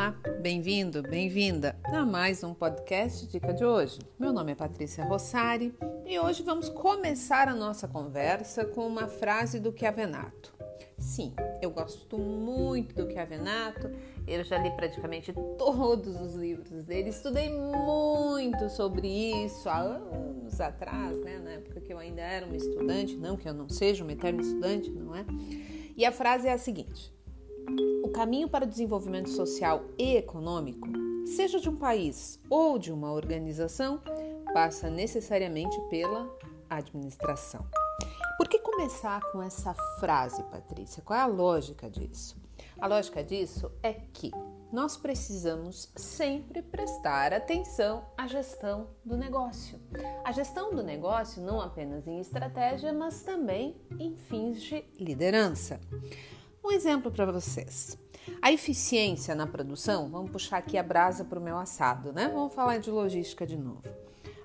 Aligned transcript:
Olá, 0.00 0.16
bem-vindo, 0.40 1.02
bem-vinda 1.02 1.76
a 1.84 2.06
mais 2.06 2.42
um 2.42 2.54
podcast 2.54 3.26
Dica 3.26 3.52
de 3.52 3.66
hoje. 3.66 3.98
Meu 4.18 4.32
nome 4.32 4.52
é 4.52 4.54
Patrícia 4.54 5.04
Rossari 5.04 5.74
e 6.06 6.18
hoje 6.18 6.42
vamos 6.42 6.70
começar 6.70 7.48
a 7.48 7.54
nossa 7.54 7.86
conversa 7.86 8.64
com 8.64 8.86
uma 8.86 9.08
frase 9.08 9.60
do 9.60 9.76
Chiavenato. 9.78 10.54
Sim, 10.96 11.34
eu 11.60 11.70
gosto 11.70 12.16
muito 12.16 12.94
do 12.94 13.12
Chiavenato, 13.12 13.90
eu 14.26 14.42
já 14.42 14.56
li 14.56 14.70
praticamente 14.70 15.34
todos 15.58 16.18
os 16.18 16.34
livros 16.34 16.82
dele, 16.82 17.10
estudei 17.10 17.50
muito 17.50 18.70
sobre 18.70 19.06
isso 19.06 19.68
há 19.68 19.80
anos 19.80 20.62
atrás, 20.62 21.20
né, 21.20 21.38
na 21.40 21.50
época 21.50 21.78
que 21.78 21.92
eu 21.92 21.98
ainda 21.98 22.22
era 22.22 22.46
uma 22.46 22.56
estudante, 22.56 23.18
não 23.18 23.36
que 23.36 23.46
eu 23.46 23.52
não 23.52 23.68
seja 23.68 24.02
uma 24.02 24.12
eterna 24.14 24.40
estudante, 24.40 24.88
não 24.88 25.14
é? 25.14 25.26
E 25.94 26.06
a 26.06 26.10
frase 26.10 26.48
é 26.48 26.52
a 26.54 26.58
seguinte: 26.58 27.12
caminho 28.12 28.48
para 28.48 28.64
o 28.64 28.68
desenvolvimento 28.68 29.30
social 29.30 29.84
e 29.98 30.16
econômico, 30.16 30.88
seja 31.26 31.60
de 31.60 31.68
um 31.68 31.76
país 31.76 32.40
ou 32.48 32.78
de 32.78 32.92
uma 32.92 33.12
organização, 33.12 34.00
passa 34.52 34.90
necessariamente 34.90 35.78
pela 35.88 36.28
administração. 36.68 37.64
Por 38.36 38.48
que 38.48 38.58
começar 38.58 39.20
com 39.32 39.42
essa 39.42 39.74
frase, 39.98 40.42
Patrícia? 40.44 41.02
Qual 41.02 41.18
é 41.18 41.22
a 41.22 41.26
lógica 41.26 41.88
disso? 41.90 42.36
A 42.80 42.86
lógica 42.86 43.22
disso 43.22 43.70
é 43.82 43.92
que 43.92 44.30
nós 44.72 44.96
precisamos 44.96 45.92
sempre 45.96 46.62
prestar 46.62 47.32
atenção 47.32 48.04
à 48.16 48.26
gestão 48.26 48.88
do 49.04 49.16
negócio. 49.16 49.78
A 50.24 50.32
gestão 50.32 50.74
do 50.74 50.82
negócio 50.82 51.42
não 51.42 51.60
apenas 51.60 52.06
em 52.06 52.20
estratégia, 52.20 52.92
mas 52.92 53.22
também 53.22 53.76
em 53.98 54.16
fins 54.16 54.62
de 54.62 54.84
liderança. 54.98 55.80
Um 56.62 56.72
exemplo 56.72 57.10
para 57.10 57.30
vocês. 57.30 57.98
A 58.40 58.52
eficiência 58.52 59.34
na 59.34 59.46
produção, 59.46 60.10
vamos 60.10 60.30
puxar 60.30 60.58
aqui 60.58 60.76
a 60.76 60.82
brasa 60.82 61.24
para 61.24 61.38
o 61.38 61.42
meu 61.42 61.56
assado, 61.56 62.12
né? 62.12 62.30
Vamos 62.32 62.54
falar 62.54 62.78
de 62.78 62.90
logística 62.90 63.46
de 63.46 63.56
novo. 63.56 63.82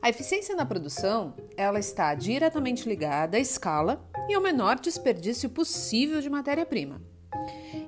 A 0.02 0.09
eficiência 0.09 0.55
na 0.55 0.66
produção, 0.66 1.33
ela 1.58 1.80
está 1.80 2.13
diretamente 2.16 2.88
ligada 2.88 3.38
à 3.38 3.39
escala 3.39 4.08
e 4.30 4.33
ao 4.33 4.41
menor 4.41 4.80
desperdício 4.80 5.49
possível 5.49 6.21
de 6.21 6.30
matéria-prima. 6.30 7.02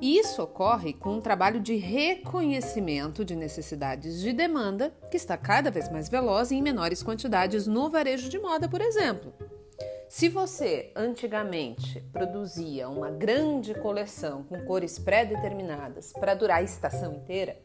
E 0.02 0.17
isso 0.20 0.42
ocorre 0.42 0.94
com 0.94 1.16
um 1.16 1.22
trabalho 1.22 1.59
de 1.59 1.75
reconhecimento 1.75 3.23
de 3.23 3.36
necessidades 3.36 4.20
de 4.20 4.33
demanda 4.33 4.94
que 5.09 5.17
está 5.17 5.38
cada 5.38 5.72
vez 5.72 5.89
mais 5.89 6.09
veloz 6.09 6.52
e 6.52 6.55
em 6.55 6.61
menores 6.61 7.02
quantidades 7.02 7.66
no 7.66 7.89
varejo 7.89 8.30
de 8.30 8.38
moda, 8.39 8.67
por 8.67 8.81
exemplo. 8.81 9.33
Se 10.09 10.30
você 10.30 10.89
antigamente 10.95 12.00
produzia 12.13 12.88
uma 12.88 13.11
grande 13.11 13.73
coleção 13.73 14.41
com 14.44 14.64
cores 14.64 14.97
pré-determinadas 14.97 16.14
para 16.14 16.33
durar 16.33 16.59
a 16.59 16.64
estação 16.64 17.14
inteira, 17.14 17.58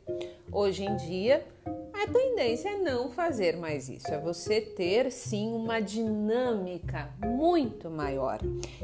hoje 0.50 0.84
em 0.84 0.96
dia 0.96 1.46
a 1.94 2.06
tendência 2.12 2.70
é 2.70 2.78
não 2.78 3.10
fazer 3.10 3.56
mais 3.56 3.88
isso, 3.88 4.12
é 4.12 4.18
você 4.18 4.60
ter 4.60 5.12
sim 5.12 5.52
uma 5.52 5.78
dinâmica 5.78 7.14
muito 7.24 7.88
maior. 7.88 8.40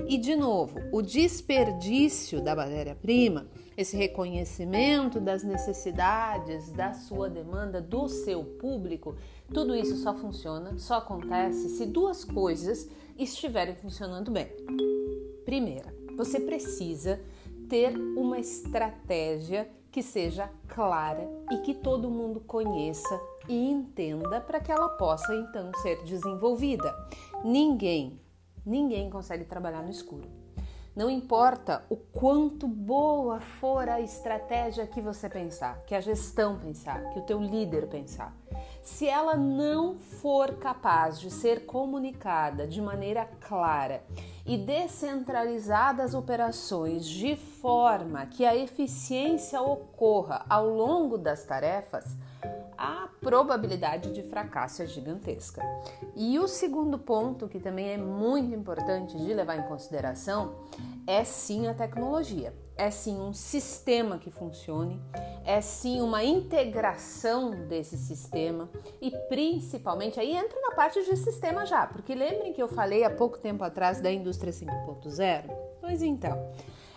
E 0.07 0.17
de 0.17 0.37
novo, 0.37 0.79
o 0.93 1.03
desperdício 1.03 2.41
da 2.41 2.55
matéria-prima, 2.55 3.49
esse 3.79 3.97
reconhecimento 3.97 5.21
das 5.21 5.45
necessidades 5.45 6.73
da 6.73 6.93
sua 6.93 7.31
demanda, 7.31 7.81
do 7.81 8.09
seu 8.09 8.43
público, 8.43 9.15
tudo 9.55 9.73
isso 9.73 9.97
só 9.99 10.13
funciona, 10.13 10.77
só 10.77 10.97
acontece 10.97 11.69
se 11.69 11.87
duas 11.87 12.25
coisas 12.25 12.91
estiverem 13.17 13.77
funcionando 13.77 14.33
bem. 14.33 14.49
Primeira, 15.45 15.95
você 16.17 16.41
precisa 16.41 17.21
ter 17.69 17.97
uma 18.17 18.41
estratégia 18.41 19.71
que 19.93 20.03
seja 20.03 20.51
clara 20.67 21.31
e 21.53 21.59
que 21.59 21.73
todo 21.73 22.11
mundo 22.11 22.41
conheça 22.41 23.21
e 23.49 23.71
entenda 23.71 24.41
para 24.41 24.59
que 24.59 24.73
ela 24.73 24.89
possa 24.89 25.33
então 25.37 25.71
ser 25.83 26.03
desenvolvida. 26.03 26.93
Ninguém, 27.45 28.21
ninguém 28.67 29.09
consegue 29.09 29.45
trabalhar 29.45 29.85
no 29.85 29.91
escuro. 29.91 30.48
Não 30.99 31.09
importa 31.09 31.85
o 31.89 31.97
quanto 31.97 32.67
boa 32.67 33.39
for 33.39 33.89
a 33.89 34.01
estratégia 34.01 34.85
que 34.85 35.01
você 35.01 35.29
pensar, 35.29 35.81
que 35.87 35.95
a 35.95 36.01
gestão 36.01 36.59
pensar, 36.59 37.11
que 37.11 37.21
o 37.21 37.23
teu 37.23 37.41
líder 37.41 37.87
pensar. 37.87 38.35
Se 38.83 39.09
ela 39.09 39.37
não 39.37 39.97
for 39.97 40.57
capaz 40.57 41.21
de 41.21 41.31
ser 41.31 41.67
comunicada 41.67 42.67
de 42.67 42.83
maneira 42.83 43.31
clara 43.43 44.03
e 44.45 44.57
descentralizar 44.59 46.01
as 46.01 46.15
operações 46.15 47.07
de 47.07 47.37
forma 47.37 48.27
que 48.27 48.45
a 48.45 48.57
eficiência 48.57 49.63
ocorra 49.63 50.45
ao 50.51 50.69
longo 50.69 51.17
das 51.17 51.45
tarefas, 51.45 52.17
a 52.79 53.09
probabilidade 53.21 54.13
de 54.13 54.23
fracasso 54.23 54.83
é 54.83 54.87
gigantesca. 54.87 55.61
E 56.15 56.39
o 56.39 56.47
segundo 56.47 56.97
ponto, 56.97 57.49
que 57.49 57.59
também 57.59 57.89
é 57.91 57.99
muito 57.99 58.55
importante 58.55 59.17
de 59.17 59.35
levar 59.35 59.57
em 59.59 59.67
consideração, 59.67 60.55
é 61.05 61.25
sim 61.25 61.67
a 61.67 61.75
tecnologia. 61.75 62.55
É 62.77 62.93
sim 62.93 63.21
um 63.21 63.33
sistema 63.33 64.19
que 64.19 64.31
funcione, 64.31 65.03
é 65.45 65.61
sim 65.61 66.01
uma 66.01 66.23
integração 66.23 67.51
desse 67.67 67.99
sistema 67.99 68.71
e 69.01 69.11
principalmente 69.29 70.21
aí 70.21 70.37
entra 70.37 70.61
na 70.61 70.77
parte 70.77 71.03
de 71.03 71.17
sistema 71.17 71.67
já, 71.67 71.89
porque 71.89 72.15
lembrem 72.15 72.53
que 72.53 72.63
eu 72.63 72.69
falei 72.69 73.03
há 73.03 73.11
pouco 73.11 73.37
tempo 73.37 73.65
atrás 73.65 74.01
da 74.01 74.13
indústria 74.13 74.53
5.0? 74.53 75.51
Pois 75.81 76.03
então, 76.03 76.39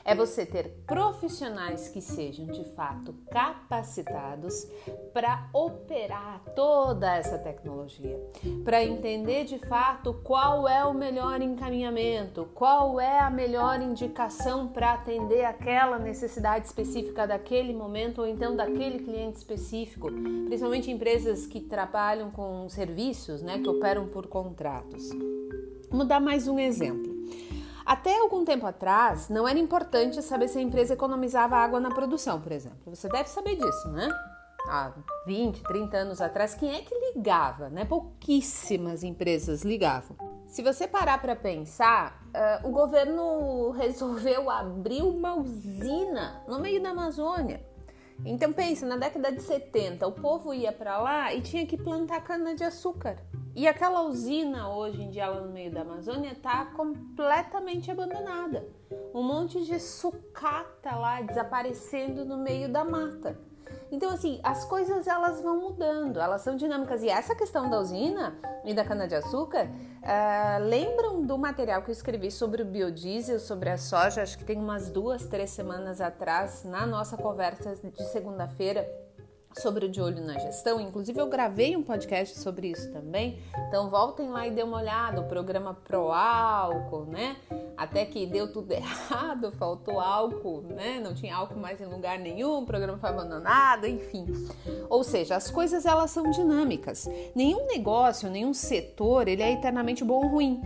é 0.04 0.16
você 0.16 0.46
ter 0.46 0.70
profissionais 0.86 1.88
que 1.88 2.02
sejam 2.02 2.46
de 2.48 2.64
fato 2.76 3.14
capacitados 3.32 4.68
para 5.14 5.50
operar 5.54 6.42
toda 6.56 7.16
essa 7.16 7.38
tecnologia, 7.38 8.20
para 8.64 8.84
entender 8.84 9.46
de 9.46 9.60
fato 9.60 10.14
qual 10.24 10.68
é 10.68 10.84
o 10.84 10.94
melhor 10.94 11.42
encaminhamento, 11.42 12.48
qual 12.54 13.00
é 13.00 13.20
a 13.20 13.30
melhor 13.30 13.82
indicação 13.82 14.68
para 14.68 14.94
atender 14.94 15.46
aquela 15.46 16.00
necessidade 16.00 16.66
específica 16.66 17.28
daquele 17.28 17.74
momento 17.74 18.22
ou 18.22 18.28
então 18.28 18.56
daquele 18.56 19.00
cliente 19.00 19.38
específico, 19.38 20.12
principalmente 20.46 20.92
empresas 20.92 21.46
que 21.46 21.60
trabalham 21.60 22.32
com 22.32 22.68
serviços, 22.70 23.42
né, 23.42 23.60
que 23.60 23.70
operam 23.70 24.08
por 24.08 24.28
contratos. 24.28 25.10
Vamos 25.90 26.08
dar 26.08 26.20
mais 26.20 26.48
um 26.48 26.58
exemplo. 26.58 27.11
Até 27.86 28.20
algum 28.20 28.46
tempo 28.46 28.66
atrás, 28.66 29.30
não 29.30 29.48
era 29.48 29.58
importante 29.58 30.22
saber 30.22 30.48
se 30.48 30.58
a 30.58 30.62
empresa 30.62 30.94
economizava 30.94 31.56
água 31.56 31.80
na 31.80 31.90
produção, 31.90 32.40
por 32.40 32.52
exemplo. 32.52 32.80
Você 32.88 33.10
deve 33.10 33.30
saber 33.30 33.56
disso, 33.56 33.90
né? 33.90 34.10
Há 34.68 34.92
20, 35.26 35.64
30 35.64 35.98
anos 35.98 36.22
atrás, 36.22 36.54
quem 36.54 36.76
é 36.76 36.82
que 36.82 36.94
ligava? 36.94 37.70
Né? 37.70 37.84
Pouquíssimas 37.84 39.04
empresas 39.04 39.64
ligavam. 39.64 40.16
Se 40.48 40.62
você 40.62 40.88
parar 40.88 41.20
para 41.20 41.36
pensar, 41.36 42.22
uh, 42.28 42.68
o 42.68 42.72
governo 42.72 43.72
resolveu 43.78 44.50
abrir 44.50 45.02
uma 45.02 45.36
usina 45.36 46.44
no 46.48 46.60
meio 46.60 46.82
da 46.82 46.90
Amazônia. 46.90 47.66
Então 48.24 48.54
pensa, 48.54 48.86
na 48.86 48.98
década 48.98 49.32
de 49.32 49.42
70, 49.42 50.06
o 50.06 50.12
povo 50.12 50.54
ia 50.54 50.72
para 50.72 51.00
lá 51.00 51.34
e 51.34 51.42
tinha 51.42 51.66
que 51.66 51.76
plantar 51.76 52.22
cana 52.22 52.54
de 52.54 52.64
açúcar. 52.64 53.18
E 53.54 53.68
aquela 53.68 54.04
usina 54.04 54.70
hoje 54.70 55.02
em 55.02 55.10
dia 55.10 55.28
lá 55.28 55.42
no 55.42 55.52
meio 55.52 55.72
da 55.72 55.82
Amazônia 55.82 56.32
está 56.32 56.66
completamente 56.66 57.92
abandonada. 57.92 58.66
Um 59.14 59.22
monte 59.22 59.66
de 59.66 59.78
sucata 59.80 60.96
lá 60.96 61.22
desaparecendo 61.22 62.24
no 62.24 62.38
meio 62.38 62.72
da 62.72 62.86
mata. 62.86 63.38
Então, 63.92 64.10
assim, 64.10 64.40
as 64.42 64.64
coisas 64.66 65.06
elas 65.06 65.42
vão 65.42 65.60
mudando, 65.60 66.20
elas 66.20 66.42
são 66.42 66.56
dinâmicas. 66.56 67.04
E 67.04 67.10
essa 67.10 67.36
questão 67.36 67.70
da 67.70 67.80
usina 67.80 68.38
e 68.64 68.74
da 68.74 68.86
cana-de-açúcar, 68.86 69.68
uh, 69.68 70.64
lembram 70.64 71.26
do 71.26 71.38
material 71.38 71.82
que 71.82 71.90
eu 71.90 71.94
escrevi 71.94 72.32
sobre 72.32 72.62
o 72.62 72.66
biodiesel, 72.66 73.40
sobre 73.40 73.70
a 73.70 73.78
soja, 73.78 74.22
acho 74.22 74.38
que 74.38 74.46
tem 74.46 74.58
umas 74.58 74.90
duas, 74.90 75.26
três 75.26 75.50
semanas 75.50 76.00
atrás, 76.00 76.64
na 76.64 76.86
nossa 76.86 77.18
conversa 77.18 77.76
de 77.76 78.04
segunda-feira 78.12 78.88
sobre 79.60 79.86
o 79.86 79.90
de 79.90 80.02
olho 80.02 80.24
na 80.24 80.38
gestão. 80.40 80.80
Inclusive, 80.80 81.20
eu 81.20 81.28
gravei 81.28 81.76
um 81.76 81.84
podcast 81.84 82.40
sobre 82.40 82.68
isso 82.68 82.92
também. 82.92 83.40
Então, 83.68 83.90
voltem 83.90 84.30
lá 84.30 84.48
e 84.48 84.52
dê 84.52 84.64
uma 84.64 84.78
olhada. 84.78 85.22
O 85.22 85.28
programa 85.28 85.74
Pro 85.74 86.12
Álcool, 86.12 87.06
né? 87.06 87.36
Até 87.78 88.06
que 88.06 88.26
deu 88.26 88.52
tudo 88.52 88.72
errado, 88.74 89.52
faltou 89.52 90.00
álcool, 90.00 90.62
né? 90.62 91.00
Não 91.00 91.14
tinha 91.14 91.36
álcool 91.36 91.60
mais 91.60 91.82
em 91.82 91.86
lugar 91.86 92.20
nenhum, 92.20 92.60
o 92.60 92.66
programa 92.66 92.98
foi 92.98 93.10
abandonado, 93.10 93.88
enfim. 93.88 94.28
Ou 94.90 95.04
seja, 95.04 95.36
as 95.36 95.50
coisas 95.50 95.86
elas 95.86 96.12
são 96.12 96.30
dinâmicas. 96.30 97.10
Nenhum 97.34 97.66
negócio, 97.68 98.30
nenhum 98.30 98.54
setor, 98.54 99.28
ele 99.28 99.42
é 99.42 99.52
eternamente 99.52 100.04
bom 100.04 100.24
ou 100.24 100.28
ruim. 100.28 100.62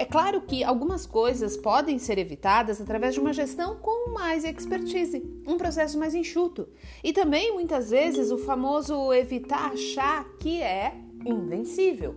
É 0.00 0.04
claro 0.04 0.40
que 0.42 0.62
algumas 0.62 1.06
coisas 1.06 1.56
podem 1.56 1.98
ser 1.98 2.18
evitadas 2.18 2.80
através 2.80 3.14
de 3.14 3.20
uma 3.20 3.32
gestão 3.32 3.80
com 3.80 4.12
mais 4.12 4.44
expertise, 4.44 5.20
um 5.44 5.56
processo 5.56 5.98
mais 5.98 6.14
enxuto. 6.14 6.68
E 7.02 7.12
também, 7.12 7.52
muitas 7.52 7.90
vezes, 7.90 8.30
o 8.30 8.38
famoso 8.38 9.12
evitar 9.12 9.72
achar 9.72 10.24
que 10.38 10.62
é 10.62 10.94
invencível. 11.26 12.14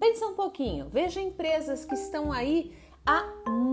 Pensa 0.00 0.26
um 0.26 0.32
pouquinho, 0.32 0.88
veja 0.88 1.20
empresas 1.20 1.84
que 1.84 1.94
estão 1.94 2.32
aí 2.32 2.72
há 3.04 3.22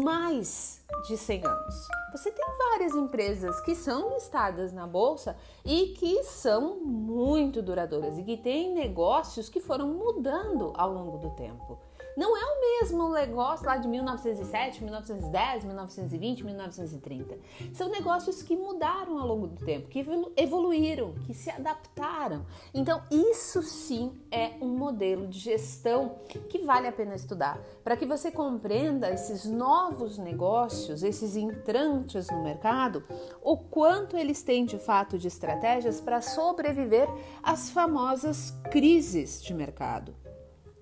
mais 0.04 0.81
de 1.08 1.18
100 1.18 1.46
anos. 1.46 1.88
Você 2.12 2.32
tem 2.32 2.46
várias 2.70 2.94
empresas 2.94 3.60
que 3.62 3.74
são 3.74 4.14
listadas 4.14 4.74
na 4.74 4.86
bolsa 4.86 5.36
e 5.64 5.88
que 5.98 6.24
são 6.24 6.78
muito 6.78 7.62
duradouras 7.62 8.18
e 8.18 8.24
que 8.24 8.38
têm 8.38 8.74
negócios 8.74 9.50
que 9.50 9.60
foram 9.60 9.88
mudando 9.88 10.74
ao 10.76 10.92
longo 10.92 11.18
do 11.18 11.30
tempo. 11.32 11.80
Não 12.18 12.36
é 12.36 12.44
o 12.44 12.60
mesmo 12.60 13.10
negócio 13.10 13.66
lá 13.66 13.78
de 13.78 13.88
1907, 13.88 14.84
1910, 14.84 15.64
1920, 15.64 16.44
1930. 16.44 17.40
São 17.74 17.90
negócios 17.90 18.44
que 18.44 18.56
mudaram 18.58 19.18
ao 19.18 19.26
longo 19.26 19.48
do 19.48 19.64
tempo, 19.64 19.88
que 19.88 20.06
evoluíram, 20.36 21.14
que 21.26 21.34
se 21.34 21.50
adaptaram. 21.50 22.46
Então, 22.74 23.02
isso 23.10 23.62
sim 23.62 24.12
é 24.30 24.52
um 24.62 24.68
modelo 24.68 25.26
de 25.26 25.40
gestão 25.40 26.16
que 26.50 26.60
vale 26.60 26.88
a 26.88 26.92
pena 26.92 27.16
estudar, 27.16 27.62
para 27.82 27.96
que 27.96 28.06
você 28.06 28.30
compreenda 28.30 29.10
esses 29.10 29.46
novos 29.46 30.18
negócios, 30.18 30.81
esses 30.90 31.36
entrantes 31.36 32.28
no 32.30 32.44
mercado, 32.44 33.04
o 33.42 33.58
quanto 33.58 34.18
eles 34.18 34.42
têm 34.42 34.66
de 34.66 34.78
fato 34.78 35.18
de 35.18 35.28
estratégias 35.28 36.02
para 36.02 36.22
sobreviver 36.22 37.08
às 37.44 37.70
famosas 37.70 38.54
crises 38.72 39.42
de 39.42 39.54
mercado. 39.54 40.16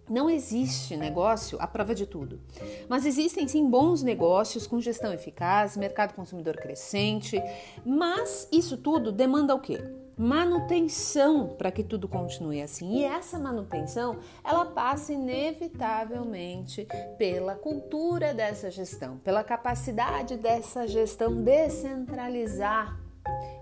Não 0.10 0.28
existe 0.28 0.98
negócio 0.98 1.62
à 1.62 1.68
prova 1.68 1.94
de 1.94 2.08
tudo, 2.08 2.42
mas 2.88 3.06
existem 3.06 3.48
sim 3.48 3.70
bons 3.70 4.02
negócios 4.02 4.66
com 4.66 4.82
gestão 4.82 5.14
eficaz, 5.14 5.78
mercado 5.78 6.16
consumidor 6.16 6.56
crescente, 6.56 7.40
mas 7.86 8.48
isso 8.52 8.76
tudo 8.78 9.12
demanda 9.12 9.54
o 9.54 9.60
quê? 9.60 9.80
Manutenção 10.20 11.56
para 11.58 11.72
que 11.72 11.82
tudo 11.82 12.06
continue 12.06 12.62
assim. 12.62 12.98
E 12.98 13.06
essa 13.06 13.40
manutenção, 13.40 14.18
ela 14.44 14.66
passa 14.66 15.14
inevitavelmente 15.14 16.86
pela 17.18 17.56
cultura 17.56 18.34
dessa 18.34 18.70
gestão, 18.70 19.18
pela 19.20 19.46
capacidade 19.46 20.36
dessa 20.36 20.86
gestão 20.86 21.42
descentralizar 21.42 23.00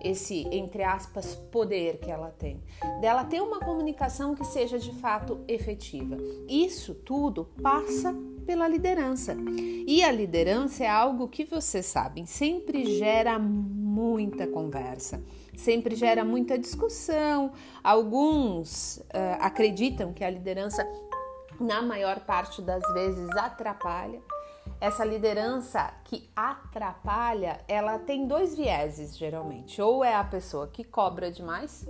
esse, 0.02 0.48
entre 0.52 0.84
aspas, 0.84 1.36
poder 1.52 2.00
que 2.00 2.10
ela 2.10 2.32
tem, 2.32 2.62
dela 3.02 3.24
ter 3.24 3.42
uma 3.42 3.60
comunicação 3.60 4.34
que 4.34 4.44
seja 4.46 4.80
de 4.80 4.94
fato 4.94 5.44
efetiva. 5.48 6.18
Isso 6.48 6.94
tudo 6.94 7.46
passa 7.62 8.16
pela 8.46 8.68
liderança. 8.68 9.36
E 9.86 10.02
a 10.04 10.12
liderança 10.12 10.84
é 10.84 10.90
algo 10.90 11.28
que 11.28 11.44
vocês 11.44 11.86
sabem, 11.86 12.26
sempre 12.26 12.98
gera 12.98 13.38
muita 13.38 14.48
conversa, 14.48 15.22
sempre 15.58 15.96
gera 15.96 16.24
muita 16.24 16.58
discussão. 16.58 17.52
Alguns 17.84 18.98
uh, 18.98 19.42
acreditam 19.42 20.14
que 20.14 20.24
a 20.24 20.30
liderança, 20.30 20.88
na 21.60 21.82
maior 21.82 22.22
parte 22.22 22.62
das 22.62 22.84
vezes, 22.94 23.30
atrapalha 23.36 24.22
essa 24.80 25.04
liderança 25.04 25.92
que 26.04 26.30
atrapalha, 26.36 27.60
ela 27.68 27.98
tem 27.98 28.28
dois 28.28 28.56
vieses 28.56 29.18
geralmente. 29.18 29.82
Ou 29.82 30.04
é 30.04 30.16
a 30.16 30.24
pessoa 30.24 30.68
que 30.68 30.84
cobra 30.84 31.32
demais, 31.32 31.88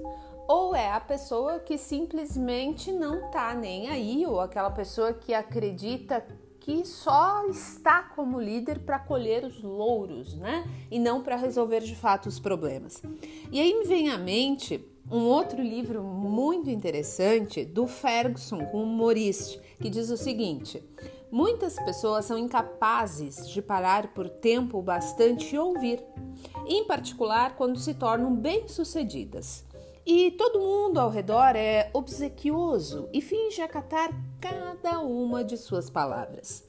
ou 0.48 0.74
é 0.74 0.92
a 0.92 1.00
pessoa 1.00 1.60
que 1.60 1.78
simplesmente 1.78 2.92
não 2.92 3.30
tá 3.30 3.54
nem 3.54 3.90
aí, 3.90 4.26
ou 4.26 4.40
aquela 4.40 4.72
pessoa 4.72 5.14
que 5.14 5.34
acredita 5.34 6.26
que 6.68 6.86
só 6.86 7.48
está 7.48 8.04
como 8.04 8.42
líder 8.42 8.80
para 8.80 9.00
colher 9.00 9.46
os 9.46 9.64
louros, 9.64 10.36
né? 10.36 10.70
E 10.92 11.00
não 11.00 11.24
para 11.24 11.38
resolver 11.38 11.80
de 11.80 11.96
fato 11.96 12.28
os 12.28 12.42
problemas. 12.42 13.02
E 13.50 13.62
aí 13.62 13.74
me 13.74 13.86
vem 13.86 14.10
à 14.10 14.18
mente 14.18 14.86
um 15.10 15.20
outro 15.28 15.62
livro 15.62 16.04
muito 16.04 16.70
interessante 16.70 17.64
do 17.64 17.88
Ferguson 17.88 18.70
o 18.74 18.86
Maurice, 18.86 19.58
que 19.80 19.90
diz 19.90 20.10
o 20.10 20.18
seguinte: 20.18 20.84
Muitas 21.32 21.76
pessoas 21.76 22.26
são 22.26 22.38
incapazes 22.38 23.48
de 23.48 23.62
parar 23.62 24.08
por 24.08 24.28
tempo 24.28 24.82
bastante 24.82 25.56
e 25.56 25.58
ouvir, 25.58 26.04
em 26.66 26.84
particular 26.84 27.56
quando 27.56 27.80
se 27.80 27.94
tornam 27.94 28.36
bem-sucedidas. 28.36 29.64
E 30.06 30.32
todo 30.32 30.60
mundo 30.60 31.00
ao 31.00 31.10
redor 31.10 31.56
é 31.56 31.90
obsequioso 31.94 33.08
e 33.14 33.22
finge 33.22 33.62
acatar 33.62 34.12
cada 34.40 35.00
uma 35.00 35.44
de 35.44 35.58
suas 35.58 35.90
palavras. 35.90 36.68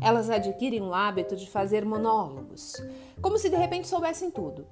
Elas 0.00 0.28
adquirem 0.28 0.82
o 0.82 0.92
hábito 0.92 1.34
de 1.36 1.48
fazer 1.48 1.84
monólogos, 1.84 2.74
como 3.22 3.38
se 3.38 3.48
de 3.48 3.56
repente 3.56 3.88
soubessem 3.88 4.30
tudo, 4.30 4.66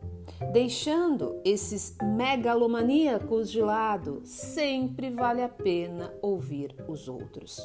deixando 0.52 1.40
esses 1.44 1.96
megalomaníacos 2.02 3.50
de 3.50 3.62
lado. 3.62 4.20
Sempre 4.24 5.10
vale 5.10 5.42
a 5.42 5.48
pena 5.48 6.12
ouvir 6.20 6.76
os 6.86 7.08
outros. 7.08 7.58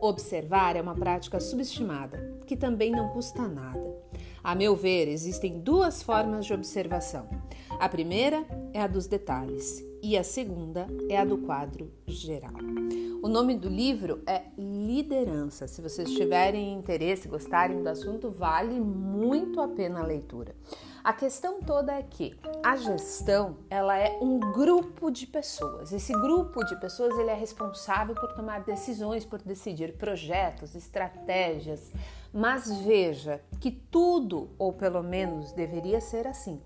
Observar 0.00 0.76
é 0.76 0.80
uma 0.80 0.94
prática 0.94 1.38
subestimada, 1.38 2.38
que 2.46 2.56
também 2.56 2.90
não 2.90 3.10
custa 3.10 3.46
nada. 3.46 3.94
A 4.42 4.54
meu 4.54 4.74
ver, 4.74 5.08
existem 5.08 5.60
duas 5.60 6.02
formas 6.02 6.46
de 6.46 6.54
observação. 6.54 7.28
A 7.78 7.88
primeira 7.88 8.46
é 8.72 8.80
a 8.80 8.86
dos 8.86 9.06
detalhes 9.06 9.82
e 10.04 10.18
a 10.18 10.22
segunda 10.22 10.86
é 11.08 11.16
a 11.16 11.24
do 11.24 11.38
quadro 11.38 11.90
geral. 12.06 12.52
O 13.22 13.26
nome 13.26 13.56
do 13.56 13.70
livro 13.70 14.22
é 14.26 14.42
Liderança. 14.58 15.66
Se 15.66 15.80
vocês 15.80 16.10
tiverem 16.10 16.74
interesse, 16.74 17.26
gostarem 17.26 17.82
do 17.82 17.88
assunto, 17.88 18.30
vale 18.30 18.78
muito 18.78 19.62
a 19.62 19.68
pena 19.68 20.00
a 20.00 20.06
leitura. 20.06 20.54
A 21.02 21.14
questão 21.14 21.62
toda 21.62 21.94
é 21.94 22.02
que 22.02 22.36
a 22.62 22.76
gestão, 22.76 23.56
ela 23.70 23.96
é 23.98 24.18
um 24.20 24.38
grupo 24.38 25.10
de 25.10 25.26
pessoas. 25.26 25.90
Esse 25.90 26.12
grupo 26.12 26.62
de 26.66 26.78
pessoas, 26.78 27.18
ele 27.18 27.30
é 27.30 27.34
responsável 27.34 28.14
por 28.14 28.34
tomar 28.34 28.62
decisões, 28.62 29.24
por 29.24 29.40
decidir 29.40 29.94
projetos, 29.94 30.74
estratégias. 30.74 31.90
Mas 32.30 32.70
veja 32.82 33.40
que 33.58 33.70
tudo, 33.70 34.50
ou 34.58 34.70
pelo 34.70 35.02
menos 35.02 35.52
deveria 35.52 36.00
ser 36.00 36.26
assim, 36.26 36.60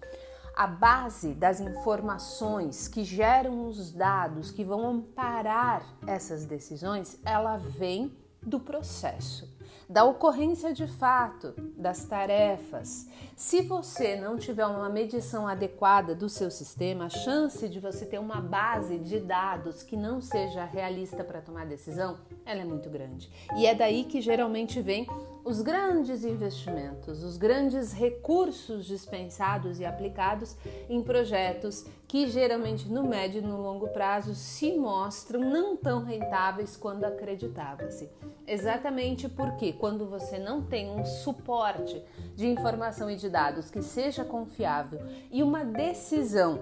a 0.59 0.67
base 0.67 1.35
das 1.35 1.61
informações 1.61 2.89
que 2.89 3.05
geram 3.05 3.69
os 3.69 3.93
dados 3.93 4.51
que 4.51 4.65
vão 4.65 4.85
amparar 4.85 5.85
essas 6.05 6.45
decisões, 6.45 7.17
ela 7.25 7.57
vem 7.59 8.13
do 8.43 8.59
processo 8.59 9.49
da 9.89 10.05
ocorrência 10.05 10.73
de 10.73 10.87
fato, 10.87 11.55
das 11.77 12.05
tarefas. 12.05 13.09
Se 13.35 13.63
você 13.63 14.17
não 14.17 14.37
tiver 14.37 14.67
uma 14.67 14.89
medição 14.91 15.49
adequada 15.49 16.15
do 16.15 16.29
seu 16.29 16.51
sistema, 16.51 17.07
a 17.07 17.09
chance 17.09 17.67
de 17.69 17.81
você 17.81 18.05
ter 18.05 18.19
uma 18.19 18.41
base 18.41 18.99
de 18.99 19.19
dados 19.19 19.83
que 19.83 19.97
não 19.97 20.21
seja 20.21 20.65
realista 20.65 21.25
para 21.25 21.41
tomar 21.41 21.65
decisão, 21.65 22.19
ela 22.45 22.61
é 22.61 22.65
muito 22.65 22.91
grande. 22.91 23.31
E 23.57 23.67
é 23.67 23.75
daí 23.75 24.05
que 24.05 24.21
geralmente 24.21 24.83
vem 24.83 25.07
os 25.45 25.63
grandes 25.63 26.25
investimentos, 26.25 27.23
os 27.23 27.37
grandes 27.37 27.93
recursos 27.93 28.85
dispensados 28.85 29.81
e 29.81 29.85
aplicados 29.85 30.57
em 30.89 31.03
projetos 31.03 31.87
que 32.07 32.29
geralmente 32.29 32.89
no 32.89 33.03
médio 33.07 33.41
e 33.41 33.45
no 33.45 33.61
longo 33.61 33.89
prazo 33.89 34.35
se 34.35 34.73
mostram 34.77 35.41
não 35.41 35.77
tão 35.77 36.05
rentáveis 36.05 36.77
quando 36.77 37.05
acreditava-se. 37.05 38.09
Exatamente 38.47 39.29
porque 39.29 39.73
quando 39.73 40.07
você 40.07 40.39
não 40.39 40.63
tem 40.63 40.91
um 40.91 41.05
suporte 41.05 42.03
de 42.35 42.47
informação 42.47 43.11
e 43.11 43.17
de 43.17 43.29
dados 43.29 43.71
que 43.71 43.83
seja 43.83 44.25
confiável 44.25 45.01
e 45.31 45.43
uma 45.43 45.65
decisão 45.65 46.61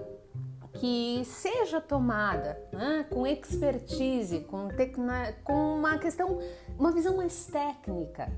que 0.73 1.23
seja 1.25 1.81
tomada 1.81 2.61
né, 2.71 3.05
com 3.09 3.25
expertise, 3.25 4.41
com, 4.41 4.67
com 5.43 5.75
uma 5.77 5.97
questão, 5.97 6.39
uma 6.77 6.91
visão 6.91 7.17
mais 7.17 7.45
técnica, 7.45 8.31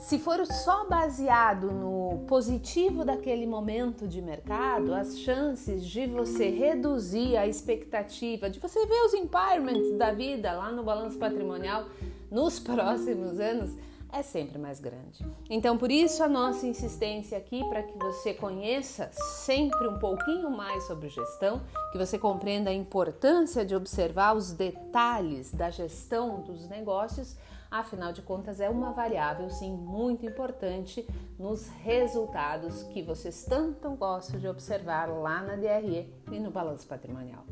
se 0.00 0.18
for 0.18 0.44
só 0.46 0.88
baseado 0.88 1.70
no 1.70 2.24
positivo 2.26 3.04
daquele 3.04 3.46
momento 3.46 4.08
de 4.08 4.22
mercado, 4.22 4.94
as 4.94 5.18
chances 5.18 5.84
de 5.84 6.06
você 6.06 6.48
reduzir 6.48 7.36
a 7.36 7.46
expectativa, 7.46 8.48
de 8.48 8.58
você 8.58 8.86
ver 8.86 9.02
os 9.04 9.12
impairments 9.12 9.96
da 9.98 10.10
vida 10.10 10.52
lá 10.52 10.72
no 10.72 10.82
balanço 10.82 11.18
patrimonial 11.18 11.84
nos 12.30 12.58
próximos 12.58 13.38
anos, 13.38 13.76
é 14.10 14.22
sempre 14.22 14.58
mais 14.58 14.80
grande. 14.80 15.24
Então, 15.50 15.76
por 15.76 15.90
isso 15.90 16.24
a 16.24 16.28
nossa 16.28 16.66
insistência 16.66 17.36
aqui 17.36 17.62
para 17.68 17.82
que 17.82 17.96
você 17.98 18.32
conheça 18.32 19.10
sempre 19.12 19.86
um 19.86 19.98
pouquinho 19.98 20.50
mais 20.50 20.82
sobre 20.86 21.10
gestão, 21.10 21.60
que 21.92 21.98
você 21.98 22.18
compreenda 22.18 22.70
a 22.70 22.74
importância 22.74 23.66
de 23.66 23.76
observar 23.76 24.34
os 24.34 24.50
detalhes 24.50 25.52
da 25.52 25.70
gestão 25.70 26.40
dos 26.40 26.66
negócios 26.68 27.36
Afinal 27.70 28.12
de 28.12 28.20
contas, 28.20 28.58
é 28.60 28.68
uma 28.68 28.92
variável 28.92 29.48
sim 29.48 29.72
muito 29.72 30.26
importante 30.26 31.06
nos 31.38 31.68
resultados 31.84 32.82
que 32.84 33.02
vocês 33.02 33.44
tanto 33.44 33.90
gostam 33.90 34.40
de 34.40 34.48
observar 34.48 35.06
lá 35.06 35.40
na 35.42 35.54
DRE 35.54 36.12
e 36.32 36.40
no 36.40 36.50
balanço 36.50 36.86
patrimonial. 36.88 37.44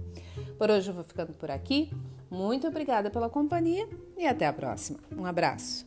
Por 0.59 0.71
hoje 0.71 0.91
eu 0.91 0.95
vou 0.95 1.05
ficando 1.05 1.33
por 1.35 1.51
aqui. 1.51 1.93
Muito 2.29 2.67
obrigada 2.67 3.11
pela 3.11 3.31
companhia 3.31 3.89
e 4.17 4.27
até 4.27 4.47
a 4.47 4.53
próxima. 4.53 4.99
Um 5.17 5.25
abraço. 5.25 5.87